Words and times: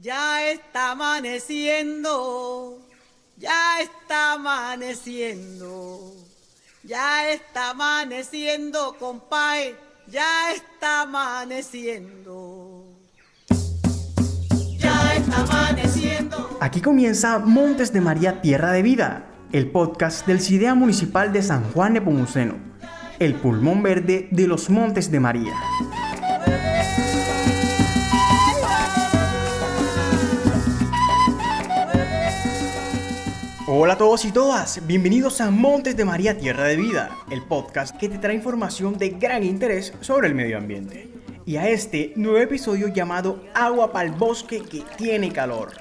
Ya 0.00 0.48
está 0.48 0.92
amaneciendo, 0.92 2.78
ya 3.36 3.80
está 3.80 4.34
amaneciendo, 4.34 6.14
ya 6.84 7.32
está 7.32 7.70
amaneciendo, 7.70 8.94
compadre, 8.96 9.74
ya 10.06 10.52
está 10.52 11.00
amaneciendo. 11.02 12.84
Ya 14.78 15.14
está 15.16 15.40
amaneciendo. 15.40 16.58
Aquí 16.60 16.80
comienza 16.80 17.40
Montes 17.40 17.92
de 17.92 18.00
María 18.00 18.40
Tierra 18.40 18.70
de 18.70 18.82
Vida, 18.82 19.26
el 19.50 19.68
podcast 19.68 20.24
del 20.28 20.40
CIDEA 20.40 20.76
Municipal 20.76 21.32
de 21.32 21.42
San 21.42 21.64
Juan 21.72 21.94
de 21.94 22.02
Pomuceno, 22.02 22.54
el 23.18 23.34
pulmón 23.34 23.82
verde 23.82 24.28
de 24.30 24.46
los 24.46 24.70
Montes 24.70 25.10
de 25.10 25.18
María. 25.18 25.54
Hola 33.70 33.92
a 33.92 33.98
todos 33.98 34.24
y 34.24 34.32
todas, 34.32 34.86
bienvenidos 34.86 35.42
a 35.42 35.50
Montes 35.50 35.94
de 35.94 36.06
María 36.06 36.38
Tierra 36.38 36.64
de 36.64 36.76
Vida, 36.76 37.10
el 37.30 37.42
podcast 37.42 37.94
que 37.98 38.08
te 38.08 38.16
trae 38.16 38.34
información 38.34 38.96
de 38.96 39.10
gran 39.10 39.44
interés 39.44 39.92
sobre 40.00 40.28
el 40.28 40.34
medio 40.34 40.56
ambiente. 40.56 41.12
Y 41.44 41.56
a 41.56 41.68
este 41.68 42.14
nuevo 42.16 42.38
episodio 42.38 42.88
llamado 42.88 43.44
Agua 43.54 43.92
para 43.92 44.08
el 44.08 44.14
bosque 44.14 44.62
que 44.62 44.84
tiene 44.96 45.32
calor. 45.32 45.72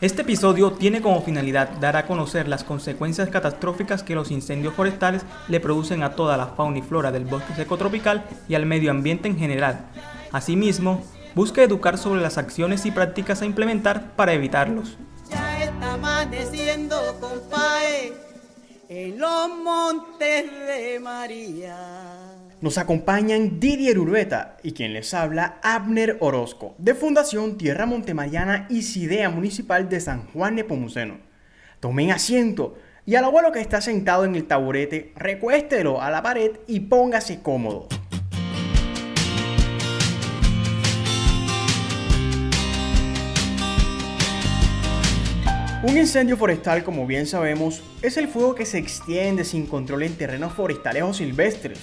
Este 0.00 0.22
episodio 0.22 0.72
tiene 0.72 1.02
como 1.02 1.20
finalidad 1.20 1.68
dar 1.68 1.98
a 1.98 2.06
conocer 2.06 2.48
las 2.48 2.64
consecuencias 2.64 3.28
catastróficas 3.28 4.02
que 4.02 4.14
los 4.14 4.30
incendios 4.30 4.72
forestales 4.72 5.26
le 5.48 5.60
producen 5.60 6.02
a 6.02 6.14
toda 6.14 6.38
la 6.38 6.46
fauna 6.46 6.78
y 6.78 6.82
flora 6.82 7.12
del 7.12 7.26
bosque 7.26 7.54
seco 7.54 7.76
tropical 7.76 8.24
y 8.48 8.54
al 8.54 8.64
medio 8.64 8.90
ambiente 8.90 9.28
en 9.28 9.36
general. 9.36 9.84
Asimismo, 10.32 11.04
busca 11.34 11.62
educar 11.62 11.98
sobre 11.98 12.22
las 12.22 12.38
acciones 12.38 12.86
y 12.86 12.90
prácticas 12.90 13.42
a 13.42 13.44
implementar 13.44 14.16
para 14.16 14.32
evitarlos 14.32 14.96
amaneciendo, 15.90 17.18
compadre, 17.20 18.12
en 18.88 19.18
los 19.18 19.48
montes 19.62 20.44
de 20.66 21.00
María. 21.00 21.76
Nos 22.60 22.78
acompañan 22.78 23.58
Didier 23.58 23.98
Urueta 23.98 24.56
y 24.62 24.72
quien 24.72 24.92
les 24.92 25.12
habla, 25.14 25.58
Abner 25.62 26.16
Orozco, 26.20 26.74
de 26.78 26.94
Fundación 26.94 27.58
Tierra 27.58 27.86
Montemariana 27.86 28.66
y 28.70 28.82
Cidea 28.82 29.30
Municipal 29.30 29.88
de 29.88 30.00
San 30.00 30.26
Juan 30.28 30.56
de 30.56 30.64
Pomuceno. 30.64 31.18
Tomen 31.80 32.12
asiento 32.12 32.76
y 33.04 33.16
al 33.16 33.24
abuelo 33.24 33.50
que 33.50 33.60
está 33.60 33.80
sentado 33.80 34.24
en 34.24 34.36
el 34.36 34.46
taburete, 34.46 35.12
recuéstelo 35.16 36.00
a 36.00 36.10
la 36.10 36.22
pared 36.22 36.52
y 36.68 36.80
póngase 36.80 37.40
cómodo. 37.42 37.88
Un 45.82 45.96
incendio 45.96 46.36
forestal, 46.36 46.84
como 46.84 47.06
bien 47.06 47.26
sabemos, 47.26 47.82
es 48.02 48.18
el 48.18 48.28
fuego 48.28 48.54
que 48.54 48.66
se 48.66 48.76
extiende 48.76 49.44
sin 49.44 49.66
control 49.66 50.02
en 50.02 50.14
terrenos 50.14 50.52
forestales 50.52 51.02
o 51.02 51.14
silvestres 51.14 51.78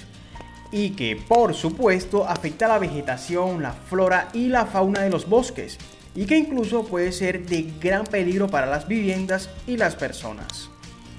y 0.71 0.91
que, 0.91 1.15
por 1.15 1.55
supuesto, 1.55 2.27
afecta 2.27 2.67
la 2.67 2.77
vegetación, 2.77 3.63
la 3.63 3.71
flora 3.71 4.27
y 4.33 4.49
la 4.49 4.67
fauna 4.67 5.01
de 5.01 5.09
los 5.09 5.27
bosques 5.27 5.79
y 6.13 6.27
que 6.27 6.37
incluso 6.37 6.85
puede 6.85 7.11
ser 7.11 7.47
de 7.47 7.73
gran 7.81 8.03
peligro 8.03 8.47
para 8.47 8.67
las 8.67 8.87
viviendas 8.87 9.49
y 9.65 9.77
las 9.77 9.95
personas. 9.95 10.69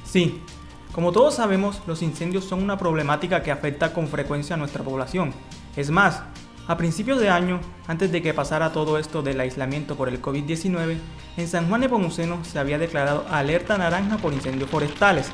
Sí, 0.05 0.41
como 0.93 1.11
todos 1.11 1.35
sabemos, 1.35 1.83
los 1.89 2.01
incendios 2.01 2.45
son 2.45 2.63
una 2.63 2.79
problemática 2.79 3.43
que 3.43 3.51
afecta 3.51 3.93
con 3.93 4.07
frecuencia 4.07 4.55
a 4.55 4.57
nuestra 4.57 4.85
población. 4.85 5.33
Es 5.77 5.91
más, 5.91 6.23
a 6.69 6.77
principios 6.77 7.19
de 7.19 7.31
año, 7.31 7.61
antes 7.87 8.13
de 8.13 8.21
que 8.21 8.35
pasara 8.35 8.73
todo 8.73 8.99
esto 8.99 9.23
del 9.23 9.41
aislamiento 9.41 9.97
por 9.97 10.11
el 10.11 10.21
COVID-19, 10.21 10.99
en 11.39 11.49
San 11.49 11.67
Juan 11.67 11.81
de 11.81 11.89
Pomuceno 11.89 12.45
se 12.45 12.59
había 12.59 12.79
declarado 12.79 13.25
alerta 13.31 13.79
naranja 13.79 14.19
por 14.19 14.35
incendios 14.35 14.69
forestales, 14.69 15.31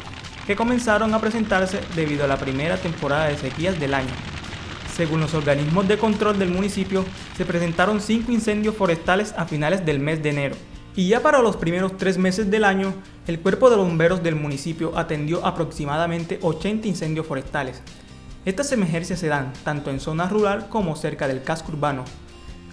que 0.47 0.55
comenzaron 0.55 1.13
a 1.13 1.19
presentarse 1.19 1.81
debido 1.97 2.23
a 2.23 2.29
la 2.29 2.37
primera 2.37 2.77
temporada 2.77 3.27
de 3.27 3.37
sequías 3.37 3.81
del 3.81 3.95
año. 3.95 4.13
Según 4.95 5.21
los 5.21 5.35
organismos 5.35 5.89
de 5.89 5.99
control 5.99 6.39
del 6.39 6.51
municipio, 6.51 7.05
se 7.37 7.45
presentaron 7.45 8.01
cinco 8.01 8.31
incendios 8.31 8.77
forestales 8.77 9.35
a 9.37 9.45
finales 9.45 9.85
del 9.85 9.99
mes 9.99 10.23
de 10.23 10.31
enero. 10.31 10.55
Y 10.95 11.09
ya 11.09 11.21
para 11.21 11.43
los 11.43 11.57
primeros 11.57 11.97
tres 11.97 12.17
meses 12.17 12.49
del 12.49 12.63
año, 12.63 12.95
el 13.27 13.41
cuerpo 13.41 13.71
de 13.71 13.77
bomberos 13.77 14.23
del 14.23 14.37
municipio 14.37 14.97
atendió 14.97 15.45
aproximadamente 15.45 16.39
80 16.41 16.87
incendios 16.87 17.27
forestales, 17.27 17.83
estas 18.45 18.73
emergencias 18.73 19.19
se 19.19 19.29
dan 19.29 19.53
tanto 19.65 19.91
en 19.91 20.01
zona 20.01 20.29
rural 20.29 20.69
como 20.69 20.97
cerca 20.97 21.27
del 21.27 21.43
casco 21.43 21.73
urbano. 21.73 22.05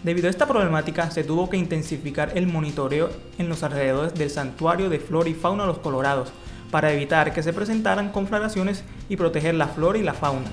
Debido 0.04 0.28
a 0.28 0.32
esta 0.32 0.48
problemática 0.48 1.12
se 1.12 1.24
tuvo 1.24 1.50
que 1.50 1.58
intensificar 1.58 2.32
el 2.36 2.48
monitoreo 2.48 3.10
en 3.38 3.48
los 3.48 3.64
alrededores 3.64 4.14
del 4.16 4.30
santuario 4.30 4.90
de 4.90 5.00
flora 5.00 5.30
y 5.30 5.34
fauna 5.34 5.66
Los 5.66 5.78
Colorados 5.78 6.34
para 6.72 6.92
evitar 6.92 7.34
que 7.34 7.44
se 7.44 7.54
presentaran 7.54 8.12
conflagraciones 8.12 8.84
y 9.10 9.16
proteger 9.16 9.56
la 9.56 9.68
flora 9.68 9.98
y 10.00 10.04
la 10.04 10.14
fauna. 10.14 10.50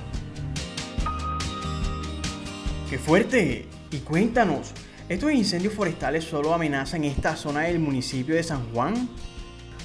¡Qué 2.89 2.97
fuerte! 2.97 3.67
Y 3.91 3.97
cuéntanos, 3.99 4.71
¿estos 5.07 5.31
incendios 5.31 5.73
forestales 5.73 6.23
solo 6.23 6.53
amenazan 6.53 7.03
esta 7.03 7.35
zona 7.35 7.61
del 7.61 7.79
municipio 7.79 8.35
de 8.35 8.43
San 8.43 8.71
Juan? 8.71 9.09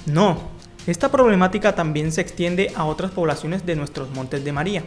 No, 0.05 0.37
esta 0.87 1.09
problemática 1.09 1.73
también 1.73 2.11
se 2.11 2.21
extiende 2.21 2.71
a 2.75 2.85
otras 2.85 3.11
poblaciones 3.11 3.65
de 3.65 3.75
nuestros 3.75 4.11
Montes 4.11 4.43
de 4.43 4.51
María, 4.51 4.83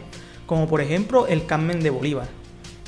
como 0.49 0.67
por 0.67 0.81
ejemplo 0.81 1.27
el 1.27 1.45
Carmen 1.45 1.79
de 1.79 1.91
Bolívar, 1.91 2.27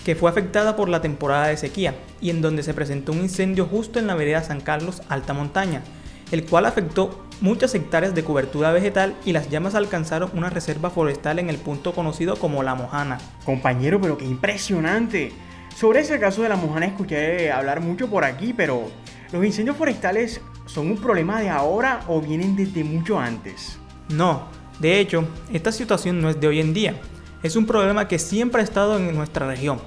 que 0.04 0.16
fue 0.16 0.32
afectada 0.32 0.76
por 0.76 0.90
la 0.90 1.00
temporada 1.00 1.46
de 1.46 1.58
sequía 1.58 1.94
y 2.20 2.32
en 2.32 2.42
donde 2.42 2.64
se 2.64 2.74
presentó 2.74 3.12
un 3.12 3.20
incendio 3.20 3.68
justo 3.68 4.00
en 4.00 4.08
la 4.08 4.16
vereda 4.16 4.42
San 4.42 4.62
Carlos 4.62 5.04
Alta 5.10 5.36
Montaña, 5.36 5.84
el 6.32 6.44
cual 6.44 6.66
afectó 6.66 7.24
muchas 7.40 7.76
hectáreas 7.76 8.16
de 8.16 8.24
cobertura 8.24 8.72
vegetal 8.72 9.14
y 9.26 9.34
las 9.34 9.52
llamas 9.52 9.76
alcanzaron 9.76 10.32
una 10.34 10.50
reserva 10.50 10.90
forestal 10.90 11.38
en 11.38 11.52
el 11.52 11.58
punto 11.58 11.94
conocido 11.94 12.36
como 12.36 12.64
La 12.64 12.74
Mojana. 12.74 13.20
Compañero, 13.46 14.02
pero 14.02 14.18
qué 14.18 14.26
impresionante. 14.26 15.32
Sobre 15.76 16.00
ese 16.00 16.20
caso 16.20 16.42
de 16.42 16.50
La 16.50 16.56
Mojana 16.56 16.88
escuché 16.88 17.52
hablar 17.52 17.80
mucho 17.80 18.10
por 18.10 18.26
aquí, 18.26 18.54
pero 18.54 18.90
¿los 19.32 19.46
incendios 19.46 19.78
forestales 19.78 20.42
son 20.66 20.90
un 20.90 20.98
problema 20.98 21.40
de 21.40 21.50
ahora 21.50 22.02
o 22.08 22.22
vienen 22.22 22.56
desde 22.56 22.84
mucho 22.84 23.20
antes? 23.20 23.78
No, 24.10 24.48
de 24.80 25.00
hecho, 25.00 25.26
esta 25.54 25.72
situación 25.72 26.22
no 26.22 26.32
es 26.32 26.42
de 26.42 26.48
hoy 26.48 26.60
en 26.60 26.74
día 26.74 26.96
es 27.44 27.56
un 27.56 27.66
problema 27.66 28.08
que 28.08 28.20
siempre 28.20 28.62
ha 28.62 28.64
estado 28.64 28.98
en 28.98 29.16
nuestra 29.16 29.48
región. 29.48 29.80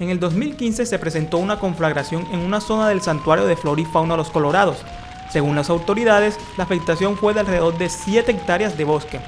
En 0.00 0.10
el 0.10 0.18
2015 0.18 0.86
se 0.86 0.98
presentó 0.98 1.38
una 1.38 1.58
conflagración 1.58 2.26
en 2.32 2.40
una 2.40 2.60
zona 2.60 2.88
del 2.88 3.02
santuario 3.02 3.46
de 3.46 3.56
flora 3.56 3.80
y 3.80 3.84
fauna 3.84 4.16
Los 4.16 4.30
Colorados. 4.30 4.78
Según 5.30 5.54
las 5.54 5.70
autoridades, 5.70 6.38
la 6.56 6.64
afectación 6.64 7.16
fue 7.16 7.34
de 7.34 7.40
alrededor 7.40 7.78
de 7.78 7.88
7 7.88 8.32
hectáreas 8.32 8.76
de 8.76 8.84
bosque. 8.84 9.20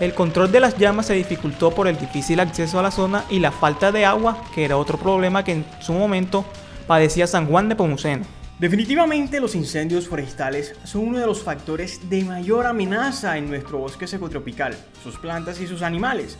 El 0.00 0.14
control 0.14 0.50
de 0.50 0.60
las 0.60 0.78
llamas 0.78 1.06
se 1.06 1.14
dificultó 1.14 1.70
por 1.72 1.88
el 1.88 1.98
difícil 1.98 2.40
acceso 2.40 2.78
a 2.78 2.82
la 2.82 2.90
zona 2.90 3.24
y 3.28 3.38
la 3.38 3.52
falta 3.52 3.92
de 3.92 4.04
agua, 4.04 4.42
que 4.54 4.64
era 4.64 4.76
otro 4.76 4.96
problema 4.98 5.44
que 5.44 5.52
en 5.52 5.66
su 5.80 5.92
momento 5.92 6.44
padecía 6.86 7.26
San 7.26 7.46
Juan 7.46 7.68
de 7.68 7.76
Pomuceno. 7.76 8.24
Definitivamente 8.58 9.40
los 9.40 9.54
incendios 9.54 10.08
forestales 10.08 10.74
son 10.82 11.08
uno 11.08 11.18
de 11.18 11.26
los 11.26 11.42
factores 11.42 12.08
de 12.10 12.24
mayor 12.24 12.66
amenaza 12.66 13.38
en 13.38 13.48
nuestro 13.48 13.78
bosque 13.78 14.08
secotropical, 14.08 14.76
sus 15.04 15.16
plantas 15.16 15.60
y 15.60 15.68
sus 15.68 15.82
animales. 15.82 16.36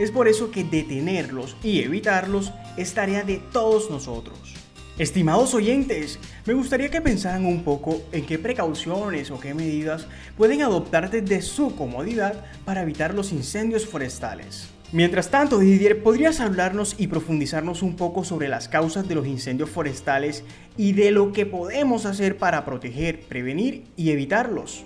Es 0.00 0.10
por 0.10 0.28
eso 0.28 0.50
que 0.50 0.64
detenerlos 0.64 1.58
y 1.62 1.80
evitarlos 1.80 2.54
es 2.78 2.94
tarea 2.94 3.22
de 3.22 3.36
todos 3.36 3.90
nosotros. 3.90 4.54
Estimados 4.96 5.52
oyentes, 5.52 6.18
me 6.46 6.54
gustaría 6.54 6.88
que 6.88 7.02
pensaran 7.02 7.44
un 7.44 7.64
poco 7.64 8.00
en 8.10 8.24
qué 8.24 8.38
precauciones 8.38 9.30
o 9.30 9.38
qué 9.38 9.52
medidas 9.52 10.06
pueden 10.38 10.62
adoptar 10.62 11.10
desde 11.10 11.42
su 11.42 11.76
comodidad 11.76 12.46
para 12.64 12.80
evitar 12.80 13.12
los 13.12 13.30
incendios 13.30 13.84
forestales. 13.84 14.70
Mientras 14.90 15.30
tanto, 15.30 15.58
Didier, 15.58 16.02
¿podrías 16.02 16.40
hablarnos 16.40 16.94
y 16.96 17.08
profundizarnos 17.08 17.82
un 17.82 17.94
poco 17.94 18.24
sobre 18.24 18.48
las 18.48 18.70
causas 18.70 19.06
de 19.06 19.16
los 19.16 19.26
incendios 19.26 19.68
forestales 19.68 20.44
y 20.78 20.94
de 20.94 21.10
lo 21.10 21.32
que 21.32 21.44
podemos 21.44 22.06
hacer 22.06 22.38
para 22.38 22.64
proteger, 22.64 23.20
prevenir 23.20 23.84
y 23.98 24.12
evitarlos? 24.12 24.82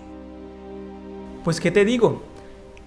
Pues 1.44 1.60
qué 1.60 1.70
te 1.70 1.84
digo, 1.84 2.33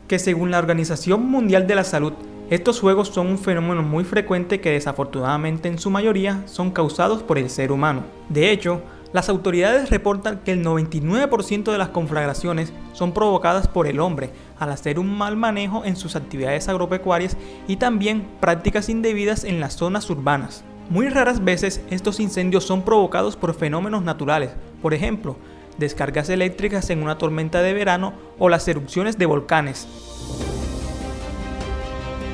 que 0.08 0.20
según 0.20 0.52
la 0.52 0.60
Organización 0.60 1.26
Mundial 1.26 1.68
de 1.68 1.76
la 1.76 1.84
Salud, 1.84 2.14
estos 2.50 2.80
juegos 2.80 3.10
son 3.10 3.28
un 3.28 3.38
fenómeno 3.38 3.84
muy 3.84 4.06
frecuente 4.06 4.62
que 4.62 4.72
desafortunadamente 4.72 5.68
en 5.68 5.80
su 5.80 5.90
mayoría 5.90 6.44
son 6.46 6.72
causados 6.72 7.22
por 7.22 7.38
el 7.38 7.50
ser 7.50 7.74
humano. 7.74 8.04
De 8.30 8.52
hecho, 8.52 8.82
las 9.12 9.28
autoridades 9.30 9.90
reportan 9.90 10.40
que 10.40 10.52
el 10.52 10.64
99% 10.64 11.72
de 11.72 11.78
las 11.78 11.90
conflagraciones 11.90 12.72
son 12.94 13.14
provocadas 13.14 13.68
por 13.68 13.88
el 13.88 14.00
hombre 14.00 14.32
al 14.60 14.72
hacer 14.72 14.98
un 15.00 15.18
mal 15.18 15.36
manejo 15.36 15.84
en 15.84 15.96
sus 15.96 16.16
actividades 16.16 16.70
agropecuarias 16.70 17.36
y 17.68 17.78
también 17.78 18.28
prácticas 18.40 18.90
indebidas 18.90 19.44
en 19.44 19.60
las 19.60 19.74
zonas 19.74 20.10
urbanas. 20.10 20.64
Muy 20.90 21.10
raras 21.10 21.44
veces 21.44 21.82
estos 21.90 22.22
incendios 22.22 22.64
son 22.64 22.84
provocados 22.84 23.36
por 23.36 23.54
fenómenos 23.54 24.04
naturales, 24.04 24.52
por 24.82 24.94
ejemplo, 24.94 25.36
descargas 25.78 26.30
eléctricas 26.30 26.90
en 26.90 27.04
una 27.04 27.18
tormenta 27.18 27.62
de 27.62 27.74
verano 27.74 28.14
o 28.40 28.50
las 28.50 28.68
erupciones 28.68 29.18
de 29.18 29.26
volcanes. 29.26 29.88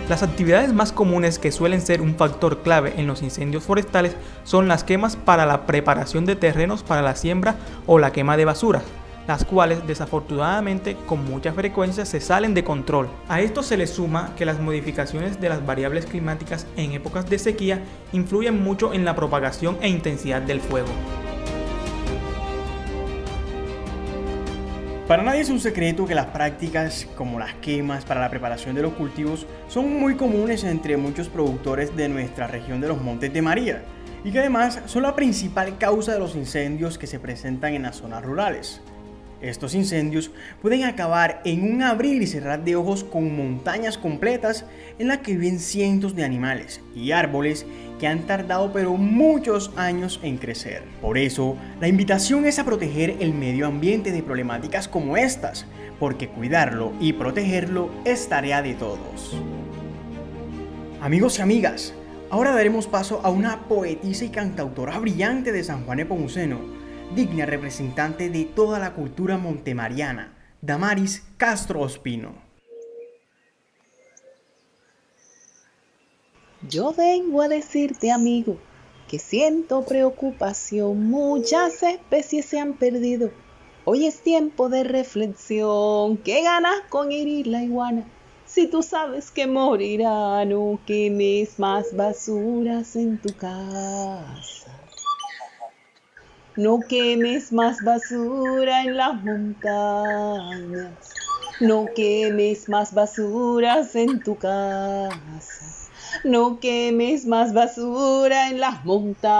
Las 0.09 0.21
actividades 0.21 0.73
más 0.73 0.91
comunes 0.91 1.39
que 1.39 1.53
suelen 1.53 1.79
ser 1.79 2.01
un 2.01 2.15
factor 2.15 2.61
clave 2.61 2.93
en 2.97 3.07
los 3.07 3.21
incendios 3.21 3.63
forestales 3.63 4.15
son 4.43 4.67
las 4.67 4.83
quemas 4.83 5.15
para 5.15 5.45
la 5.45 5.65
preparación 5.65 6.25
de 6.25 6.35
terrenos 6.35 6.83
para 6.83 7.01
la 7.01 7.15
siembra 7.15 7.55
o 7.87 7.99
la 7.99 8.11
quema 8.11 8.35
de 8.35 8.43
basura, 8.43 8.81
las 9.27 9.45
cuales 9.45 9.87
desafortunadamente 9.87 10.97
con 11.05 11.23
mucha 11.23 11.53
frecuencia 11.53 12.05
se 12.05 12.19
salen 12.19 12.53
de 12.53 12.65
control. 12.65 13.07
A 13.29 13.39
esto 13.39 13.63
se 13.63 13.77
le 13.77 13.87
suma 13.87 14.33
que 14.35 14.45
las 14.45 14.59
modificaciones 14.59 15.39
de 15.39 15.47
las 15.47 15.65
variables 15.65 16.05
climáticas 16.05 16.67
en 16.75 16.91
épocas 16.91 17.29
de 17.29 17.39
sequía 17.39 17.79
influyen 18.11 18.61
mucho 18.61 18.93
en 18.93 19.05
la 19.05 19.15
propagación 19.15 19.77
e 19.81 19.87
intensidad 19.87 20.41
del 20.41 20.59
fuego. 20.59 20.89
Para 25.07 25.21
nadie 25.21 25.41
es 25.41 25.49
un 25.49 25.59
secreto 25.59 26.05
que 26.05 26.15
las 26.15 26.27
prácticas 26.27 27.05
como 27.17 27.37
las 27.37 27.53
quemas 27.55 28.05
para 28.05 28.21
la 28.21 28.29
preparación 28.29 28.73
de 28.73 28.83
los 28.83 28.93
cultivos 28.93 29.45
son 29.67 29.99
muy 29.99 30.15
comunes 30.15 30.63
entre 30.63 30.95
muchos 30.95 31.27
productores 31.27 31.93
de 31.93 32.07
nuestra 32.07 32.47
región 32.47 32.79
de 32.79 32.87
los 32.87 33.01
Montes 33.01 33.33
de 33.33 33.41
María 33.41 33.83
y 34.23 34.31
que 34.31 34.39
además 34.39 34.81
son 34.85 35.03
la 35.03 35.13
principal 35.13 35.77
causa 35.77 36.13
de 36.13 36.19
los 36.19 36.37
incendios 36.37 36.97
que 36.97 37.07
se 37.07 37.19
presentan 37.19 37.73
en 37.73 37.81
las 37.83 37.97
zonas 37.97 38.23
rurales. 38.23 38.79
Estos 39.41 39.75
incendios 39.75 40.31
pueden 40.61 40.85
acabar 40.85 41.41
en 41.43 41.69
un 41.69 41.83
abrir 41.83 42.21
y 42.21 42.27
cerrar 42.27 42.63
de 42.63 42.77
ojos 42.77 43.03
con 43.03 43.35
montañas 43.35 43.97
completas 43.97 44.63
en 44.99 45.09
las 45.09 45.17
que 45.17 45.35
viven 45.35 45.59
cientos 45.59 46.15
de 46.15 46.23
animales 46.23 46.79
y 46.95 47.11
árboles 47.11 47.65
que 48.03 48.07
han 48.09 48.27
tardado 48.27 48.73
pero 48.73 48.97
muchos 48.97 49.71
años 49.77 50.19
en 50.23 50.37
crecer. 50.37 50.83
Por 50.99 51.17
eso, 51.17 51.55
la 51.79 51.87
invitación 51.87 52.45
es 52.45 52.59
a 52.59 52.65
proteger 52.65 53.15
el 53.21 53.33
medio 53.33 53.65
ambiente 53.65 54.11
de 54.11 54.21
problemáticas 54.21 54.89
como 54.89 55.15
estas, 55.15 55.65
porque 56.01 56.27
cuidarlo 56.27 56.91
y 56.99 57.13
protegerlo 57.13 57.89
es 58.03 58.27
tarea 58.27 58.61
de 58.61 58.73
todos. 58.73 59.37
Amigos 60.99 61.39
y 61.39 61.43
amigas, 61.43 61.93
ahora 62.29 62.51
daremos 62.51 62.87
paso 62.87 63.21
a 63.23 63.29
una 63.29 63.69
poetisa 63.69 64.25
y 64.25 64.29
cantautora 64.31 64.99
brillante 64.99 65.53
de 65.53 65.63
San 65.63 65.85
Juan 65.85 66.01
Epomuceno, 66.01 66.59
digna 67.15 67.45
representante 67.45 68.29
de 68.29 68.43
toda 68.43 68.79
la 68.79 68.91
cultura 68.91 69.37
montemariana, 69.37 70.33
Damaris 70.59 71.23
Castro 71.37 71.79
Ospino. 71.79 72.52
Yo 76.69 76.93
vengo 76.93 77.41
a 77.41 77.49
decirte, 77.49 78.09
amigo, 78.09 78.57
que 79.09 79.19
siento 79.19 79.83
preocupación, 79.83 81.09
muchas 81.09 81.83
especies 81.83 82.45
se 82.45 82.57
han 82.57 82.73
perdido. 82.73 83.31
Hoy 83.83 84.05
es 84.05 84.21
tiempo 84.21 84.69
de 84.69 84.85
reflexión, 84.85 86.15
¿qué 86.15 86.41
ganas 86.41 86.79
con 86.87 87.11
herir 87.11 87.47
la 87.47 87.63
iguana? 87.63 88.05
Si 88.45 88.67
tú 88.67 88.81
sabes 88.81 89.29
que 89.29 89.45
morirá, 89.45 90.45
no 90.45 90.79
quemes 90.87 91.59
más 91.59 91.93
basuras 91.93 92.95
en 92.95 93.17
tu 93.17 93.35
casa. 93.35 94.71
No 96.55 96.79
quemes 96.87 97.51
más 97.51 97.83
basura 97.83 98.83
en 98.83 98.95
las 98.95 99.21
montañas. 99.21 100.93
No 101.59 101.87
quemes 101.93 102.69
más 102.69 102.93
basuras 102.93 103.95
en 103.95 104.21
tu 104.21 104.37
casa. 104.37 105.82
No 106.23 106.59
quemes 106.59 107.25
más 107.25 107.53
basura 107.53 108.49
en 108.49 108.59
las 108.59 108.85
montañas. 108.85 109.33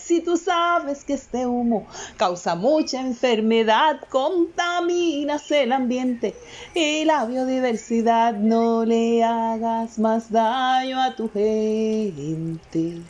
Si 0.00 0.20
tú 0.20 0.36
sabes 0.36 1.04
que 1.04 1.14
este 1.14 1.46
humo 1.46 1.86
causa 2.16 2.54
mucha 2.54 3.00
enfermedad, 3.00 4.00
contaminas 4.08 5.50
el 5.50 5.72
ambiente 5.72 6.34
y 6.74 7.04
la 7.04 7.24
biodiversidad, 7.26 8.34
no 8.34 8.84
le 8.84 9.24
hagas 9.24 9.98
más 9.98 10.30
daño 10.30 11.00
a 11.00 11.16
tu 11.16 11.28
gente. 11.30 13.02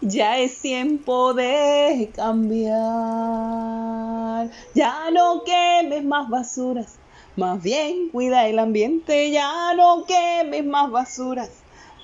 Ya 0.00 0.38
es 0.38 0.60
tiempo 0.60 1.32
de 1.34 2.10
cambiar. 2.16 2.72
Ya 4.74 5.10
no 5.12 5.44
quemes 5.44 6.04
más 6.04 6.28
basuras. 6.28 6.98
Más 7.34 7.62
bien 7.62 8.10
cuida 8.10 8.46
el 8.46 8.58
ambiente. 8.58 9.30
Ya 9.30 9.72
no 9.74 10.04
quemes 10.04 10.66
más 10.66 10.90
basuras. 10.90 11.50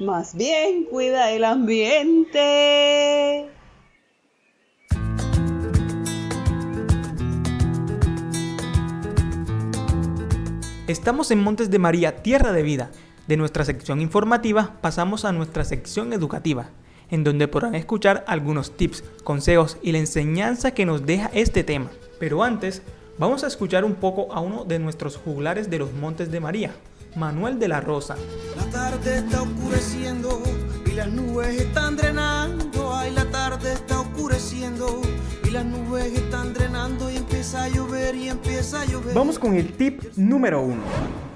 Más 0.01 0.35
bien 0.35 0.85
cuida 0.85 1.31
el 1.33 1.45
ambiente. 1.45 3.47
Estamos 10.87 11.31
en 11.31 11.43
Montes 11.43 11.71
de 11.71 11.79
María, 11.79 12.23
Tierra 12.23 12.53
de 12.53 12.63
Vida. 12.63 12.91
De 13.27 13.37
nuestra 13.37 13.67
sección 13.67 14.01
informativa 14.01 14.79
pasamos 14.81 15.27
a 15.27 15.33
nuestra 15.33 15.65
sección 15.65 16.15
educativa 16.15 16.71
en 17.11 17.25
donde 17.25 17.49
podrán 17.49 17.75
escuchar 17.75 18.25
algunos 18.27 18.77
tips, 18.77 19.03
consejos 19.25 19.79
y 19.83 19.93
la 19.93 19.99
enseñanza 19.99 20.73
que 20.73 20.87
nos 20.87 21.05
deja 21.05 21.31
este 21.35 21.65
tema. 21.65 21.91
Pero 22.19 22.43
antes, 22.43 22.83
vamos 23.19 23.45
a 23.45 23.47
escuchar 23.47 23.85
un 23.85 23.95
poco 23.95 24.33
a 24.33 24.41
uno 24.41 24.65
de 24.65 24.79
nuestros 24.79 25.17
juglares 25.17 25.69
de 25.71 25.79
los 25.79 25.93
Montes 25.93 26.31
de 26.31 26.41
María, 26.41 26.73
Manuel 27.17 27.59
de 27.59 27.69
la 27.69 27.81
Rosa. 27.81 28.17
La 28.57 28.65
tarde 28.71 29.19
está 29.19 29.43
oscureciendo 29.43 30.43
y 30.87 30.93
las 30.93 31.09
nubes 31.09 31.61
están 31.61 31.97
drenando. 31.97 32.95
Ay, 32.95 33.11
la 33.13 33.25
tarde 33.31 33.73
está 33.73 34.01
oscureciendo 34.01 35.01
y 35.45 35.51
las 35.51 35.65
nubes 35.65 36.07
están 36.07 36.55
drenando 36.55 37.11
y 37.11 37.17
empieza 37.17 37.65
a 37.65 37.69
llover 37.69 38.15
y 38.15 38.29
empieza 38.29 38.83
a 38.83 38.85
llover. 38.85 39.15
Vamos 39.15 39.39
con 39.39 39.55
el 39.55 39.73
tip 39.73 40.03
número 40.17 40.63
uno. 40.63 40.83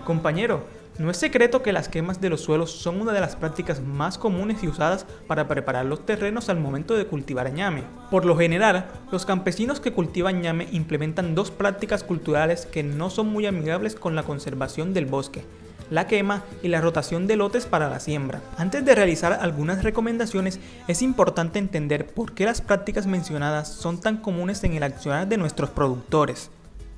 Compañero, 0.04 0.64
no 1.02 1.10
es 1.10 1.16
secreto 1.16 1.62
que 1.62 1.72
las 1.72 1.88
quemas 1.88 2.20
de 2.20 2.30
los 2.30 2.42
suelos 2.42 2.70
son 2.70 3.00
una 3.00 3.12
de 3.12 3.20
las 3.20 3.34
prácticas 3.34 3.80
más 3.80 4.18
comunes 4.18 4.62
y 4.62 4.68
usadas 4.68 5.04
para 5.26 5.48
preparar 5.48 5.84
los 5.84 6.06
terrenos 6.06 6.48
al 6.48 6.60
momento 6.60 6.96
de 6.96 7.06
cultivar 7.06 7.52
ñame. 7.52 7.82
Por 8.08 8.24
lo 8.24 8.36
general, 8.36 8.86
los 9.10 9.26
campesinos 9.26 9.80
que 9.80 9.92
cultivan 9.92 10.40
ñame 10.40 10.68
implementan 10.70 11.34
dos 11.34 11.50
prácticas 11.50 12.04
culturales 12.04 12.66
que 12.66 12.84
no 12.84 13.10
son 13.10 13.26
muy 13.26 13.46
amigables 13.46 13.96
con 13.96 14.14
la 14.14 14.22
conservación 14.22 14.94
del 14.94 15.06
bosque, 15.06 15.44
la 15.90 16.06
quema 16.06 16.44
y 16.62 16.68
la 16.68 16.80
rotación 16.80 17.26
de 17.26 17.34
lotes 17.34 17.66
para 17.66 17.90
la 17.90 17.98
siembra. 17.98 18.40
Antes 18.56 18.84
de 18.84 18.94
realizar 18.94 19.32
algunas 19.32 19.82
recomendaciones, 19.82 20.60
es 20.86 21.02
importante 21.02 21.58
entender 21.58 22.06
por 22.06 22.32
qué 22.32 22.44
las 22.44 22.60
prácticas 22.60 23.08
mencionadas 23.08 23.66
son 23.66 24.00
tan 24.00 24.18
comunes 24.18 24.62
en 24.62 24.74
el 24.74 24.84
accionar 24.84 25.26
de 25.26 25.36
nuestros 25.36 25.70
productores. 25.70 26.52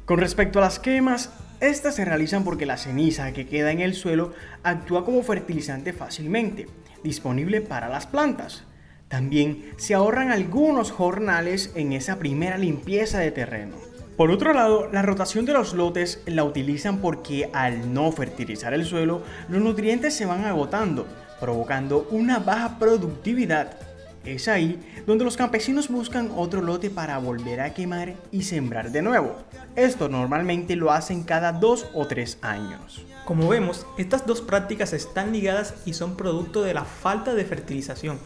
Con 0.05 0.19
respecto 0.19 0.59
a 0.59 0.63
las 0.63 0.79
quemas, 0.79 1.31
estas 1.61 1.95
se 1.95 2.05
realizan 2.05 2.45
porque 2.45 2.67
la 2.67 2.77
ceniza 2.77 3.33
que 3.33 3.47
queda 3.47 3.73
en 3.73 3.81
el 3.81 3.95
suelo 3.95 4.33
actúa 4.63 5.05
como 5.05 5.23
fertilizante 5.23 5.93
fácilmente, 5.93 6.67
disponible 7.03 7.61
para 7.61 7.89
las 7.89 8.07
plantas. 8.07 8.65
También 9.09 9.73
se 9.77 9.95
ahorran 9.95 10.31
algunos 10.31 10.91
jornales 10.91 11.73
en 11.75 11.93
esa 11.93 12.19
primera 12.19 12.59
limpieza 12.59 13.19
de 13.19 13.31
terreno. 13.31 13.77
Por 14.17 14.31
otro 14.31 14.53
lado, 14.53 14.89
la 14.93 15.03
rotación 15.03 15.45
de 15.45 15.53
los 15.53 15.75
lotes 15.75 16.23
la 16.27 16.45
utilizan 16.45 16.99
porque 16.99 17.51
al 17.53 17.93
no 17.93 18.13
fertilizar 18.13 18.73
el 18.73 18.85
suelo, 18.85 19.23
los 19.49 19.61
nutrientes 19.61 20.15
se 20.15 20.27
van 20.27 20.45
agotando, 20.45 21.07
provocando 21.41 22.07
una 22.11 22.39
baja 22.39 22.79
productividad 22.79 23.77
es 24.25 24.49
ahí 24.49 24.81
donde 25.07 25.25
los 25.25 25.37
campesinos 25.37 25.89
buscan 25.89 26.31
otro 26.35 26.63
lote 26.63 26.91
para 26.91 27.19
volver 27.19 27.61
a 27.61 27.75
quemar 27.75 28.15
y 28.31 28.43
sembrar 28.43 28.91
de 28.91 29.03
nuevo. 29.03 29.37
Esto 29.77 30.09
normalmente 30.09 30.77
lo 30.77 30.93
hacen 30.93 31.23
cada 31.23 31.53
dos 31.53 31.87
o 31.95 32.07
tres 32.07 32.39
años. 32.43 33.05
Como 33.25 33.49
vemos, 33.49 33.87
estas 33.99 34.27
dos 34.27 34.41
prácticas 34.41 34.93
están 34.93 35.33
ligadas 35.33 35.75
y 35.87 35.95
son 35.95 36.17
producto 36.17 36.63
de 36.63 36.75
la 36.75 36.85
falta 36.85 37.35
de 37.35 37.45
fertilización. 37.45 38.19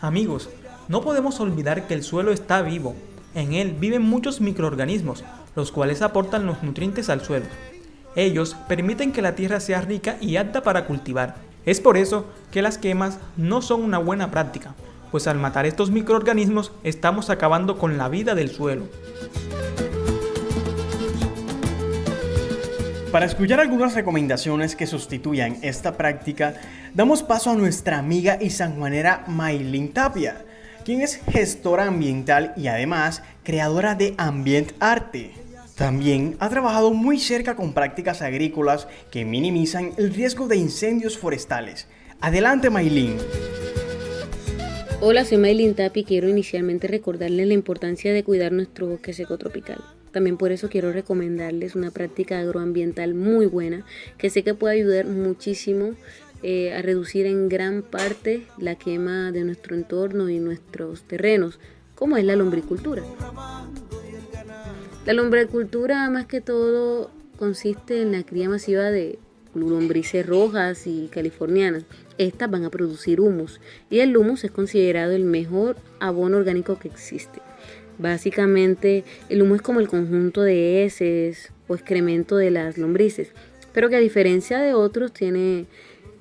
Amigos, 0.00 0.50
no 0.88 1.00
podemos 1.00 1.40
olvidar 1.40 1.86
que 1.86 1.94
el 1.94 2.02
suelo 2.02 2.32
está 2.32 2.62
vivo. 2.62 2.94
En 3.34 3.54
él 3.54 3.74
viven 3.78 4.02
muchos 4.02 4.40
microorganismos, 4.40 5.24
los 5.56 5.72
cuales 5.72 6.02
aportan 6.02 6.46
los 6.46 6.62
nutrientes 6.62 7.08
al 7.08 7.22
suelo. 7.22 7.46
Ellos 8.16 8.56
permiten 8.68 9.12
que 9.12 9.22
la 9.22 9.34
tierra 9.34 9.58
sea 9.60 9.80
rica 9.80 10.16
y 10.20 10.36
apta 10.36 10.62
para 10.62 10.86
cultivar. 10.86 11.36
Es 11.66 11.80
por 11.80 11.96
eso 11.96 12.26
que 12.50 12.62
las 12.62 12.78
quemas 12.78 13.18
no 13.36 13.62
son 13.62 13.82
una 13.82 13.98
buena 13.98 14.30
práctica, 14.30 14.74
pues 15.10 15.26
al 15.26 15.38
matar 15.38 15.64
estos 15.64 15.90
microorganismos 15.90 16.72
estamos 16.82 17.30
acabando 17.30 17.78
con 17.78 17.96
la 17.96 18.08
vida 18.08 18.34
del 18.34 18.50
suelo. 18.50 18.86
Para 23.10 23.26
escuchar 23.26 23.60
algunas 23.60 23.94
recomendaciones 23.94 24.74
que 24.74 24.88
sustituyan 24.88 25.58
esta 25.62 25.96
práctica, 25.96 26.54
damos 26.94 27.22
paso 27.22 27.50
a 27.50 27.54
nuestra 27.54 27.98
amiga 27.98 28.38
y 28.40 28.50
sanjuanera 28.50 29.24
Maylin 29.28 29.92
Tapia, 29.92 30.44
quien 30.84 31.00
es 31.00 31.20
gestora 31.30 31.86
ambiental 31.86 32.52
y 32.56 32.66
además 32.66 33.22
creadora 33.44 33.94
de 33.94 34.14
Ambient 34.18 34.72
Arte. 34.80 35.43
También 35.74 36.36
ha 36.38 36.48
trabajado 36.48 36.92
muy 36.92 37.18
cerca 37.18 37.56
con 37.56 37.74
prácticas 37.74 38.22
agrícolas 38.22 38.86
que 39.10 39.24
minimizan 39.24 39.92
el 39.96 40.14
riesgo 40.14 40.46
de 40.46 40.56
incendios 40.56 41.18
forestales. 41.18 41.88
Adelante, 42.20 42.70
Maylin. 42.70 43.16
Hola, 45.00 45.24
soy 45.24 45.38
Maylin 45.38 45.74
Tapi 45.74 46.00
y 46.00 46.04
quiero 46.04 46.28
inicialmente 46.28 46.86
recordarles 46.86 47.48
la 47.48 47.54
importancia 47.54 48.12
de 48.12 48.22
cuidar 48.22 48.52
nuestro 48.52 48.86
bosque 48.86 49.12
seco 49.12 49.36
tropical. 49.36 49.82
También 50.12 50.36
por 50.36 50.52
eso 50.52 50.68
quiero 50.68 50.92
recomendarles 50.92 51.74
una 51.74 51.90
práctica 51.90 52.38
agroambiental 52.38 53.14
muy 53.14 53.46
buena 53.46 53.84
que 54.16 54.30
sé 54.30 54.44
que 54.44 54.54
puede 54.54 54.76
ayudar 54.76 55.06
muchísimo 55.06 55.94
eh, 56.44 56.72
a 56.72 56.82
reducir 56.82 57.26
en 57.26 57.48
gran 57.48 57.82
parte 57.82 58.46
la 58.58 58.76
quema 58.76 59.32
de 59.32 59.42
nuestro 59.42 59.74
entorno 59.74 60.30
y 60.30 60.38
nuestros 60.38 61.02
terrenos, 61.02 61.58
como 61.96 62.16
es 62.16 62.24
la 62.24 62.36
lombricultura. 62.36 63.02
La 65.06 65.12
lombricultura 65.12 66.08
más 66.08 66.24
que 66.24 66.40
todo 66.40 67.10
consiste 67.38 68.00
en 68.00 68.12
la 68.12 68.22
cría 68.22 68.48
masiva 68.48 68.84
de 68.84 69.18
lombrices 69.54 70.24
rojas 70.24 70.86
y 70.86 71.08
californianas. 71.12 71.84
Estas 72.16 72.50
van 72.50 72.64
a 72.64 72.70
producir 72.70 73.20
humus 73.20 73.60
y 73.90 73.98
el 73.98 74.16
humus 74.16 74.44
es 74.44 74.50
considerado 74.50 75.12
el 75.12 75.24
mejor 75.24 75.76
abono 76.00 76.38
orgánico 76.38 76.78
que 76.78 76.88
existe. 76.88 77.42
Básicamente 77.98 79.04
el 79.28 79.42
humo 79.42 79.56
es 79.56 79.60
como 79.60 79.80
el 79.80 79.88
conjunto 79.88 80.40
de 80.40 80.84
heces 80.84 81.52
o 81.68 81.74
excremento 81.74 82.38
de 82.38 82.50
las 82.50 82.78
lombrices, 82.78 83.32
pero 83.74 83.90
que 83.90 83.96
a 83.96 84.00
diferencia 84.00 84.58
de 84.58 84.72
otros 84.72 85.12
tiene 85.12 85.66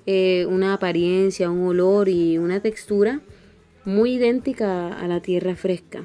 eh, 0.06 0.46
una 0.50 0.74
apariencia, 0.74 1.50
un 1.50 1.66
olor 1.66 2.10
y 2.10 2.38
una 2.38 2.60
textura 2.60 3.22
muy 3.86 4.16
idéntica 4.16 4.90
a 4.90 5.08
la 5.08 5.22
tierra 5.22 5.56
fresca. 5.56 6.04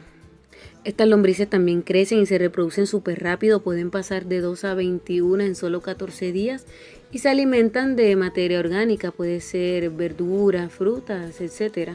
Estas 0.88 1.07
lombrices 1.07 1.50
también 1.50 1.83
crecen 1.83 2.21
y 2.21 2.25
se 2.25 2.38
reproducen 2.38 2.87
súper 2.87 3.23
rápido, 3.23 3.61
pueden 3.61 3.90
pasar 3.90 4.25
de 4.25 4.40
2 4.40 4.64
a 4.64 4.73
21 4.73 5.45
en 5.45 5.54
solo 5.54 5.83
14 5.83 6.33
días 6.33 6.64
y 7.12 7.18
se 7.18 7.28
alimentan 7.28 7.95
de 7.95 8.16
materia 8.16 8.59
orgánica, 8.59 9.11
puede 9.11 9.42
ser 9.42 9.90
verduras, 9.90 10.73
frutas, 10.73 11.42
etc. 11.42 11.90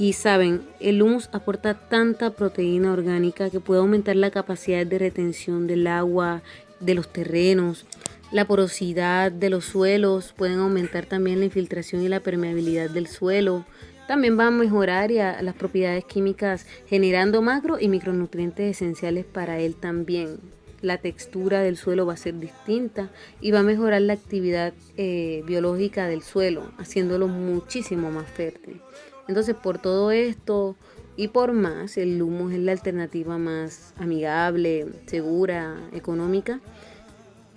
Y 0.00 0.14
saben, 0.14 0.62
el 0.80 1.00
humus 1.00 1.28
aporta 1.30 1.88
tanta 1.88 2.30
proteína 2.30 2.92
orgánica 2.92 3.50
que 3.50 3.60
puede 3.60 3.82
aumentar 3.82 4.16
la 4.16 4.32
capacidad 4.32 4.84
de 4.84 4.98
retención 4.98 5.68
del 5.68 5.86
agua, 5.86 6.42
de 6.80 6.96
los 6.96 7.12
terrenos, 7.12 7.86
la 8.32 8.48
porosidad 8.48 9.30
de 9.30 9.48
los 9.48 9.64
suelos, 9.64 10.34
pueden 10.36 10.58
aumentar 10.58 11.06
también 11.06 11.38
la 11.38 11.44
infiltración 11.44 12.02
y 12.02 12.08
la 12.08 12.18
permeabilidad 12.18 12.90
del 12.90 13.06
suelo. 13.06 13.64
También 14.08 14.38
va 14.38 14.46
a 14.46 14.50
mejorar 14.50 15.10
las 15.10 15.54
propiedades 15.54 16.02
químicas 16.06 16.64
generando 16.86 17.42
macro 17.42 17.78
y 17.78 17.88
micronutrientes 17.88 18.70
esenciales 18.70 19.26
para 19.26 19.58
él 19.60 19.74
también. 19.74 20.40
La 20.80 20.96
textura 20.96 21.60
del 21.60 21.76
suelo 21.76 22.06
va 22.06 22.14
a 22.14 22.16
ser 22.16 22.40
distinta 22.40 23.10
y 23.42 23.50
va 23.50 23.58
a 23.58 23.64
mejorar 23.64 24.00
la 24.00 24.14
actividad 24.14 24.72
eh, 24.96 25.42
biológica 25.46 26.08
del 26.08 26.22
suelo, 26.22 26.70
haciéndolo 26.78 27.28
muchísimo 27.28 28.10
más 28.10 28.26
fértil. 28.30 28.80
Entonces, 29.28 29.54
por 29.54 29.76
todo 29.76 30.10
esto 30.10 30.74
y 31.14 31.28
por 31.28 31.52
más, 31.52 31.98
el 31.98 32.22
humus 32.22 32.54
es 32.54 32.60
la 32.60 32.72
alternativa 32.72 33.36
más 33.36 33.92
amigable, 33.98 34.86
segura, 35.04 35.76
económica, 35.92 36.60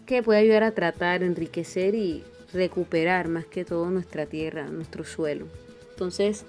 que 0.06 0.22
puede 0.22 0.42
ayudar 0.42 0.64
a 0.64 0.72
tratar, 0.72 1.24
enriquecer 1.24 1.96
y 1.96 2.26
recuperar 2.52 3.30
más 3.30 3.46
que 3.46 3.64
todo 3.64 3.90
nuestra 3.90 4.26
tierra, 4.26 4.66
nuestro 4.66 5.06
suelo. 5.06 5.48
Entonces, 6.02 6.46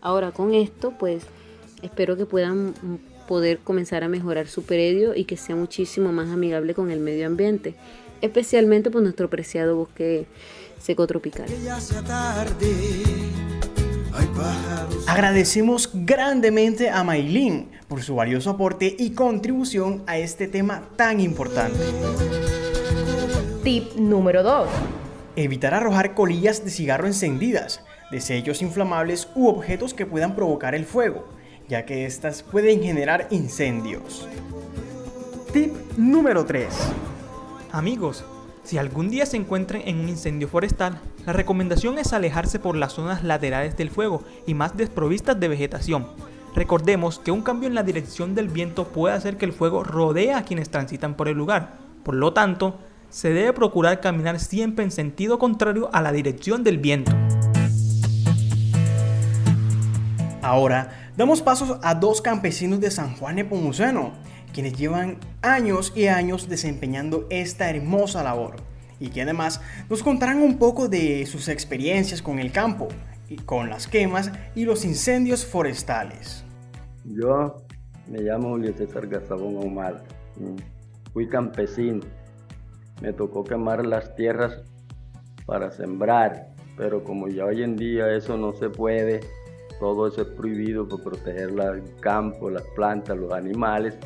ahora 0.00 0.32
con 0.32 0.54
esto, 0.54 0.94
pues 0.98 1.22
espero 1.82 2.16
que 2.16 2.24
puedan 2.24 2.72
poder 3.28 3.58
comenzar 3.58 4.02
a 4.02 4.08
mejorar 4.08 4.48
su 4.48 4.62
predio 4.62 5.14
y 5.14 5.24
que 5.24 5.36
sea 5.36 5.54
muchísimo 5.54 6.12
más 6.12 6.30
amigable 6.30 6.72
con 6.72 6.90
el 6.90 7.00
medio 7.00 7.26
ambiente, 7.26 7.74
especialmente 8.22 8.90
por 8.90 9.02
nuestro 9.02 9.28
preciado 9.28 9.76
bosque 9.76 10.24
seco 10.80 11.06
tropical. 11.06 11.44
Agradecemos 15.06 15.90
grandemente 15.92 16.88
a 16.88 17.04
Maylin 17.04 17.68
por 17.88 18.02
su 18.02 18.14
valioso 18.14 18.48
aporte 18.48 18.96
y 18.98 19.10
contribución 19.10 20.04
a 20.06 20.16
este 20.16 20.48
tema 20.48 20.88
tan 20.96 21.20
importante. 21.20 21.78
Tip 23.62 23.92
número 23.96 24.42
2. 24.42 24.68
Evitar 25.36 25.74
arrojar 25.74 26.14
colillas 26.14 26.64
de 26.64 26.70
cigarro 26.70 27.06
encendidas, 27.06 27.82
desechos 28.10 28.62
inflamables 28.62 29.28
u 29.34 29.48
objetos 29.48 29.94
que 29.94 30.06
puedan 30.06 30.34
provocar 30.34 30.74
el 30.74 30.84
fuego, 30.84 31.26
ya 31.68 31.84
que 31.84 32.06
estas 32.06 32.42
pueden 32.42 32.82
generar 32.82 33.26
incendios. 33.30 34.28
Tip 35.52 35.74
número 35.96 36.44
3. 36.44 36.68
Amigos, 37.72 38.24
si 38.62 38.78
algún 38.78 39.10
día 39.10 39.26
se 39.26 39.36
encuentren 39.36 39.82
en 39.86 40.00
un 40.00 40.08
incendio 40.08 40.48
forestal, 40.48 41.00
la 41.24 41.32
recomendación 41.32 41.98
es 41.98 42.12
alejarse 42.12 42.58
por 42.58 42.76
las 42.76 42.92
zonas 42.92 43.24
laterales 43.24 43.76
del 43.76 43.90
fuego 43.90 44.22
y 44.46 44.54
más 44.54 44.76
desprovistas 44.76 45.38
de 45.38 45.48
vegetación. 45.48 46.06
Recordemos 46.54 47.18
que 47.18 47.32
un 47.32 47.42
cambio 47.42 47.68
en 47.68 47.74
la 47.74 47.82
dirección 47.82 48.34
del 48.34 48.48
viento 48.48 48.88
puede 48.88 49.14
hacer 49.14 49.36
que 49.36 49.44
el 49.44 49.52
fuego 49.52 49.84
rodee 49.84 50.32
a 50.32 50.42
quienes 50.42 50.70
transitan 50.70 51.14
por 51.14 51.28
el 51.28 51.36
lugar. 51.36 51.74
Por 52.02 52.14
lo 52.14 52.32
tanto, 52.32 52.78
se 53.10 53.32
debe 53.32 53.52
procurar 53.52 54.00
caminar 54.00 54.40
siempre 54.40 54.84
en 54.84 54.90
sentido 54.90 55.38
contrario 55.38 55.90
a 55.92 56.00
la 56.00 56.12
dirección 56.12 56.64
del 56.64 56.78
viento. 56.78 57.12
Ahora, 60.46 61.10
damos 61.16 61.42
pasos 61.42 61.80
a 61.82 61.96
dos 61.96 62.22
campesinos 62.22 62.80
de 62.80 62.92
San 62.92 63.16
Juan 63.16 63.34
Nepomuceno, 63.34 64.12
quienes 64.54 64.74
llevan 64.78 65.18
años 65.42 65.92
y 65.96 66.06
años 66.06 66.48
desempeñando 66.48 67.26
esta 67.30 67.68
hermosa 67.68 68.22
labor 68.22 68.54
y 69.00 69.08
que 69.08 69.22
además 69.22 69.60
nos 69.90 70.04
contarán 70.04 70.40
un 70.40 70.56
poco 70.56 70.86
de 70.88 71.26
sus 71.26 71.48
experiencias 71.48 72.22
con 72.22 72.38
el 72.38 72.52
campo, 72.52 72.86
y 73.28 73.38
con 73.38 73.68
las 73.68 73.88
quemas 73.88 74.30
y 74.54 74.64
los 74.64 74.84
incendios 74.84 75.44
forestales. 75.44 76.44
Yo 77.04 77.62
me 78.08 78.20
llamo 78.20 78.50
Julio 78.50 78.72
César 78.72 79.08
Gazabón 79.08 79.56
Omar, 79.56 80.04
fui 81.12 81.28
campesino, 81.28 82.06
me 83.02 83.12
tocó 83.12 83.42
quemar 83.42 83.84
las 83.84 84.14
tierras 84.14 84.62
para 85.44 85.72
sembrar, 85.72 86.50
pero 86.76 87.02
como 87.02 87.26
ya 87.26 87.46
hoy 87.46 87.64
en 87.64 87.74
día 87.74 88.14
eso 88.14 88.36
no 88.36 88.52
se 88.52 88.70
puede, 88.70 89.20
todo 89.78 90.06
eso 90.06 90.22
es 90.22 90.28
prohibido 90.28 90.88
por 90.88 91.02
proteger 91.02 91.50
el 91.50 91.82
campo, 92.00 92.50
las 92.50 92.62
plantas, 92.74 93.16
los 93.16 93.32
animales, 93.32 93.96